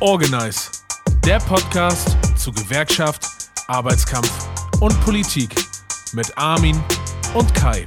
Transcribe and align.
Organize, 0.00 0.70
der 1.26 1.40
Podcast 1.40 2.16
zu 2.36 2.52
Gewerkschaft, 2.52 3.26
Arbeitskampf 3.66 4.30
und 4.80 4.98
Politik 5.00 5.50
mit 6.12 6.38
Armin 6.38 6.80
und 7.34 7.52
Kai. 7.52 7.84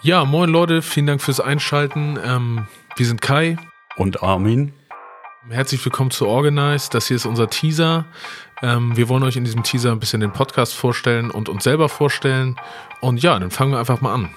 Ja, 0.00 0.24
moin 0.24 0.48
Leute, 0.48 0.80
vielen 0.80 1.06
Dank 1.06 1.20
fürs 1.20 1.40
Einschalten. 1.40 2.18
Ähm, 2.24 2.66
wir 2.96 3.06
sind 3.06 3.20
Kai 3.20 3.58
und 3.96 4.22
Armin. 4.22 4.72
Herzlich 5.50 5.84
willkommen 5.84 6.10
zu 6.10 6.26
Organize. 6.28 6.88
Das 6.90 7.08
hier 7.08 7.16
ist 7.16 7.26
unser 7.26 7.50
Teaser. 7.50 8.06
Ähm, 8.62 8.96
wir 8.96 9.10
wollen 9.10 9.22
euch 9.24 9.36
in 9.36 9.44
diesem 9.44 9.62
Teaser 9.62 9.92
ein 9.92 10.00
bisschen 10.00 10.20
den 10.20 10.32
Podcast 10.32 10.72
vorstellen 10.72 11.30
und 11.30 11.50
uns 11.50 11.64
selber 11.64 11.90
vorstellen. 11.90 12.56
Und 13.02 13.22
ja, 13.22 13.38
dann 13.38 13.50
fangen 13.50 13.72
wir 13.72 13.78
einfach 13.78 14.00
mal 14.00 14.14
an. 14.14 14.34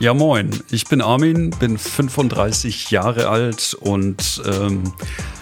Ja, 0.00 0.12
moin. 0.12 0.50
Ich 0.70 0.86
bin 0.86 1.00
Armin, 1.00 1.50
bin 1.50 1.78
35 1.78 2.90
Jahre 2.90 3.28
alt 3.28 3.74
und 3.80 4.42
ähm, 4.44 4.92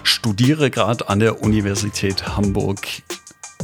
studiere 0.03 0.71
gerade 0.71 1.09
an 1.09 1.21
der 1.21 1.43
Universität 1.43 2.37
Hamburg 2.37 2.87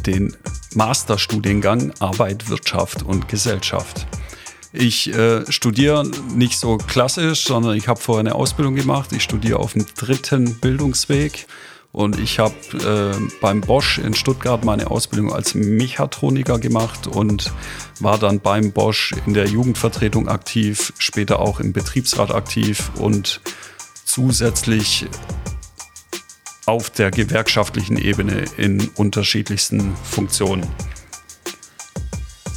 den 0.06 0.34
Masterstudiengang 0.74 1.92
Arbeit, 2.00 2.48
Wirtschaft 2.48 3.02
und 3.02 3.28
Gesellschaft. 3.28 4.06
Ich 4.72 5.14
äh, 5.14 5.50
studiere 5.52 6.06
nicht 6.34 6.58
so 6.58 6.78
klassisch, 6.78 7.44
sondern 7.44 7.76
ich 7.76 7.86
habe 7.86 8.00
vorher 8.00 8.20
eine 8.20 8.34
Ausbildung 8.34 8.74
gemacht. 8.74 9.12
Ich 9.12 9.22
studiere 9.22 9.58
auf 9.58 9.74
dem 9.74 9.84
dritten 9.94 10.54
Bildungsweg 10.54 11.46
und 11.92 12.18
ich 12.18 12.38
habe 12.38 12.54
äh, 12.74 13.30
beim 13.40 13.60
Bosch 13.60 13.98
in 13.98 14.14
Stuttgart 14.14 14.64
meine 14.64 14.90
Ausbildung 14.90 15.32
als 15.32 15.54
Mechatroniker 15.54 16.58
gemacht 16.58 17.06
und 17.06 17.52
war 18.00 18.18
dann 18.18 18.40
beim 18.40 18.72
Bosch 18.72 19.14
in 19.26 19.34
der 19.34 19.46
Jugendvertretung 19.46 20.28
aktiv, 20.28 20.92
später 20.98 21.40
auch 21.40 21.60
im 21.60 21.72
Betriebsrat 21.72 22.30
aktiv 22.30 22.90
und 22.96 23.40
zusätzlich 24.04 25.06
auf 26.66 26.90
der 26.90 27.10
gewerkschaftlichen 27.10 27.96
Ebene 27.96 28.44
in 28.58 28.88
unterschiedlichsten 28.96 29.96
Funktionen. 30.04 30.66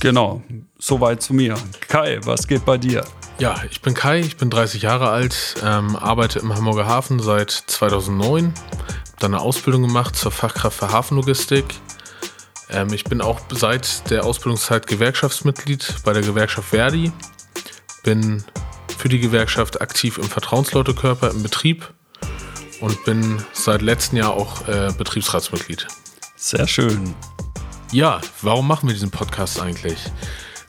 Genau, 0.02 0.42
soweit 0.77 1.22
zu 1.22 1.33
mir. 1.33 1.55
Kai, 1.88 2.20
was 2.23 2.48
geht 2.48 2.66
bei 2.66 2.77
dir? 2.77 3.05
Ja, 3.39 3.55
ich 3.70 3.81
bin 3.81 3.94
Kai, 3.94 4.20
ich 4.20 4.38
bin 4.38 4.50
30 4.50 4.81
Jahre 4.83 5.09
alt, 5.09 5.55
ähm, 5.64 5.95
arbeite 5.95 6.39
im 6.39 6.53
Hamburger 6.53 6.86
Hafen 6.86 7.20
seit 7.20 7.50
2009, 7.50 8.53
habe 8.53 9.00
dann 9.23 9.33
eine 9.33 9.44
Ausbildung 9.44 9.83
gemacht 9.83 10.16
zur 10.16 10.31
Fachkraft 10.31 10.80
für 10.80 10.91
Hafenlogistik. 10.91 11.66
Ähm, 12.69 12.91
ich 12.94 13.03
bin 13.03 13.22
auch 13.22 13.39
seit 13.52 14.09
der 14.09 14.25
Ausbildungszeit 14.25 14.88
Gewerkschaftsmitglied 14.88 15.95
bei 16.03 16.14
der 16.14 16.22
Gewerkschaft 16.22 16.69
Verdi, 16.69 17.11
bin 18.03 18.44
für 18.97 19.09
die 19.09 19.19
Gewerkschaft 19.19 19.81
aktiv 19.81 20.17
im 20.17 20.25
Vertrauensleutekörper 20.25 21.31
im 21.31 21.44
Betrieb 21.44 21.94
und 22.80 23.03
bin 23.05 23.44
seit 23.53 23.81
letztem 23.81 24.17
Jahr 24.17 24.33
auch 24.33 24.67
äh, 24.67 24.92
Betriebsratsmitglied. 24.97 25.88
Sehr 26.36 26.67
schön. 26.67 27.14
Ja, 27.92 28.22
warum 28.42 28.67
machen 28.67 28.88
wir 28.88 28.94
diesen 28.94 29.11
Podcast 29.11 29.59
eigentlich? 29.59 29.99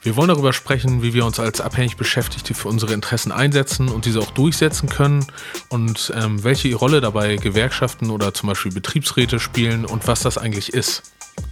Wir 0.03 0.17
wollen 0.17 0.27
darüber 0.27 0.51
sprechen, 0.51 1.01
wie 1.01 1.13
wir 1.13 1.25
uns 1.25 1.39
als 1.39 1.61
abhängig 1.61 1.95
Beschäftigte 1.95 2.53
für 2.53 2.67
unsere 2.67 2.93
Interessen 2.93 3.31
einsetzen 3.31 3.87
und 3.87 4.03
diese 4.03 4.19
auch 4.19 4.31
durchsetzen 4.31 4.89
können 4.89 5.25
und 5.69 6.11
ähm, 6.13 6.43
welche 6.43 6.75
Rolle 6.75 6.99
dabei 6.99 7.37
Gewerkschaften 7.37 8.09
oder 8.09 8.33
zum 8.33 8.49
Beispiel 8.49 8.73
Betriebsräte 8.73 9.39
spielen 9.39 9.85
und 9.85 10.05
was 10.05 10.19
das 10.19 10.37
eigentlich 10.37 10.73
ist. 10.73 11.03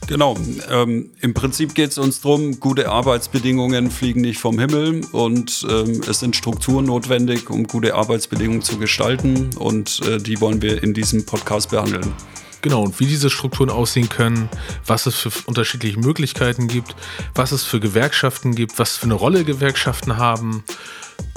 Genau, 0.07 0.35
ähm, 0.69 1.11
im 1.22 1.33
Prinzip 1.33 1.73
geht 1.73 1.91
es 1.91 1.97
uns 1.97 2.19
darum, 2.19 2.59
gute 2.59 2.89
Arbeitsbedingungen 2.89 3.89
fliegen 3.89 4.19
nicht 4.19 4.39
vom 4.39 4.59
Himmel 4.59 5.02
und 5.13 5.66
ähm, 5.69 6.02
es 6.07 6.19
sind 6.19 6.35
Strukturen 6.35 6.85
notwendig, 6.85 7.49
um 7.49 7.66
gute 7.66 7.95
Arbeitsbedingungen 7.95 8.61
zu 8.61 8.77
gestalten 8.77 9.52
und 9.55 10.01
äh, 10.06 10.18
die 10.18 10.41
wollen 10.41 10.62
wir 10.62 10.83
in 10.83 10.94
diesem 10.94 11.25
Podcast 11.25 11.72
behandeln. 11.72 12.13
Genau, 12.61 12.83
und 12.83 12.99
wie 12.99 13.07
diese 13.07 13.29
Strukturen 13.29 13.69
aussehen 13.69 14.09
können, 14.09 14.49
was 14.85 15.07
es 15.07 15.16
für 15.16 15.31
unterschiedliche 15.45 15.99
Möglichkeiten 15.99 16.67
gibt, 16.67 16.95
was 17.33 17.51
es 17.51 17.63
für 17.63 17.79
Gewerkschaften 17.79 18.53
gibt, 18.53 18.77
was 18.77 18.97
für 18.97 19.05
eine 19.05 19.16
Rolle 19.16 19.44
Gewerkschaften 19.44 20.17
haben 20.17 20.63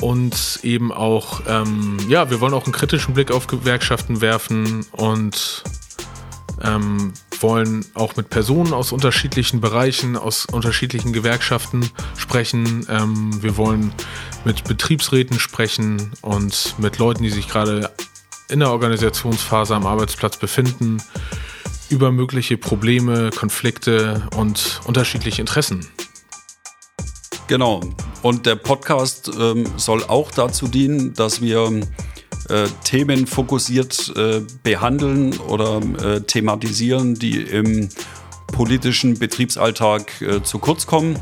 und 0.01 0.61
eben 0.63 0.93
auch, 0.93 1.43
ähm, 1.47 1.97
ja, 2.09 2.31
wir 2.31 2.41
wollen 2.41 2.55
auch 2.55 2.65
einen 2.65 2.73
kritischen 2.73 3.15
Blick 3.15 3.31
auf 3.31 3.47
Gewerkschaften 3.47 4.21
werfen 4.21 4.85
und 4.93 5.65
ähm, 6.63 7.13
wollen 7.41 7.85
auch 7.95 8.17
mit 8.17 8.31
Personen 8.31 8.73
aus 8.73 8.93
unterschiedlichen 8.93 9.61
Bereichen, 9.61 10.17
aus 10.17 10.47
unterschiedlichen 10.47 11.13
Gewerkschaften 11.13 11.91
sprechen. 12.17 12.87
Ähm, 12.89 13.43
wir 13.43 13.57
wollen 13.57 13.93
mit 14.45 14.65
Betriebsräten 14.65 15.39
sprechen 15.39 16.13
und 16.23 16.75
mit 16.79 16.99
Leuten, 16.99 17.23
die 17.23 17.31
sich 17.31 17.49
gerade 17.49 17.91
in 18.49 18.61
der 18.61 18.71
Organisationsphase 18.71 19.75
am 19.75 19.87
Arbeitsplatz 19.87 20.37
befinden, 20.37 21.03
über 21.89 22.13
mögliche 22.13 22.57
Probleme, 22.57 23.31
Konflikte 23.31 24.29
und 24.37 24.81
unterschiedliche 24.87 25.41
Interessen. 25.41 25.87
Genau. 27.47 27.81
Und 28.23 28.47
der 28.47 28.57
Podcast 28.57 29.31
ähm, 29.39 29.67
soll 29.77 30.03
auch 30.05 30.31
dazu 30.31 30.67
dienen, 30.67 31.13
dass 31.15 31.43
wir 31.43 31.83
äh, 32.49 32.67
Themen 32.85 33.27
fokussiert 33.27 34.13
äh, 34.17 34.41
behandeln 34.63 35.39
oder 35.39 35.81
äh, 36.03 36.21
thematisieren, 36.23 37.15
die 37.15 37.41
im 37.41 37.91
politischen 38.49 39.19
Betriebsalltag 39.19 40.23
äh, 40.23 40.43
zu 40.43 40.59
kurz 40.59 40.87
kommen 40.87 41.19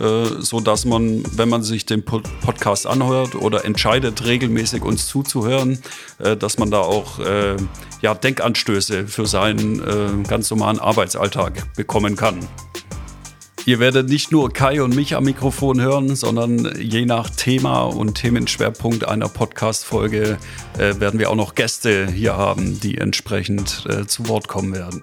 so 0.00 0.60
dass 0.60 0.84
man, 0.84 1.22
wenn 1.36 1.48
man 1.48 1.62
sich 1.62 1.86
den 1.86 2.04
Podcast 2.04 2.86
anhört 2.86 3.34
oder 3.34 3.64
entscheidet, 3.64 4.24
regelmäßig 4.24 4.82
uns 4.82 5.06
zuzuhören, 5.06 5.78
äh, 6.18 6.36
dass 6.36 6.58
man 6.58 6.70
da 6.70 6.80
auch 6.80 7.18
äh, 7.18 7.56
ja, 8.00 8.14
Denkanstöße 8.14 9.06
für 9.06 9.26
seinen 9.26 10.24
ganz 10.26 10.50
normalen 10.50 10.78
Arbeitsalltag 10.78 11.74
bekommen 11.76 12.16
kann. 12.16 12.38
Ihr 13.66 13.78
werdet 13.78 14.08
nicht 14.08 14.32
nur 14.32 14.50
Kai 14.52 14.82
und 14.82 14.96
mich 14.96 15.14
am 15.14 15.24
Mikrofon 15.24 15.82
hören, 15.82 16.16
sondern 16.16 16.80
je 16.80 17.04
nach 17.04 17.28
Thema 17.28 17.82
und 17.82 18.14
Themenschwerpunkt 18.14 19.06
einer 19.06 19.28
Podcast-Folge 19.28 20.38
äh, 20.78 20.98
werden 20.98 21.20
wir 21.20 21.28
auch 21.30 21.36
noch 21.36 21.54
Gäste 21.54 22.10
hier 22.10 22.36
haben, 22.36 22.80
die 22.80 22.96
entsprechend 22.96 23.84
äh, 23.86 24.06
zu 24.06 24.28
Wort 24.28 24.48
kommen 24.48 24.74
werden. 24.74 25.02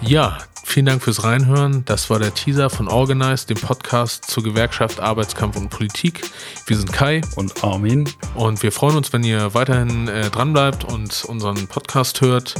Ja, 0.00 0.38
Vielen 0.68 0.84
Dank 0.84 1.02
fürs 1.02 1.24
Reinhören. 1.24 1.82
Das 1.86 2.10
war 2.10 2.18
der 2.18 2.34
Teaser 2.34 2.68
von 2.68 2.88
Organize, 2.88 3.46
dem 3.46 3.56
Podcast 3.56 4.30
zur 4.30 4.42
Gewerkschaft, 4.42 5.00
Arbeitskampf 5.00 5.56
und 5.56 5.70
Politik. 5.70 6.20
Wir 6.66 6.76
sind 6.76 6.92
Kai 6.92 7.22
und 7.36 7.64
Armin. 7.64 8.06
Und 8.34 8.62
wir 8.62 8.70
freuen 8.70 8.98
uns, 8.98 9.10
wenn 9.14 9.24
ihr 9.24 9.54
weiterhin 9.54 10.08
äh, 10.08 10.28
dranbleibt 10.28 10.84
und 10.84 11.24
unseren 11.24 11.66
Podcast 11.68 12.20
hört. 12.20 12.54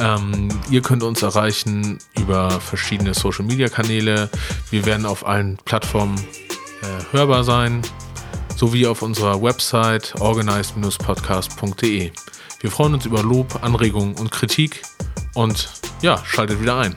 Ähm, 0.00 0.48
ihr 0.70 0.82
könnt 0.82 1.04
uns 1.04 1.22
erreichen 1.22 1.98
über 2.18 2.50
verschiedene 2.50 3.14
Social 3.14 3.44
Media 3.44 3.68
Kanäle. 3.68 4.28
Wir 4.70 4.84
werden 4.84 5.06
auf 5.06 5.24
allen 5.24 5.56
Plattformen 5.64 6.18
äh, 6.18 7.12
hörbar 7.12 7.44
sein, 7.44 7.80
sowie 8.56 8.88
auf 8.88 9.02
unserer 9.02 9.40
Website 9.40 10.14
organized-podcast.de. 10.18 12.10
Wir 12.60 12.70
freuen 12.70 12.94
uns 12.94 13.06
über 13.06 13.22
Lob, 13.22 13.62
Anregungen 13.62 14.16
und 14.16 14.32
Kritik 14.32 14.82
und 15.34 15.70
ja, 16.02 16.20
schaltet 16.26 16.60
wieder 16.60 16.76
ein. 16.76 16.96